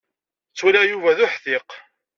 [0.51, 1.69] Ttwaliɣ Yuba d uḥdiq.